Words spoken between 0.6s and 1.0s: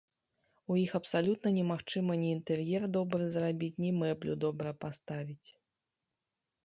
У іх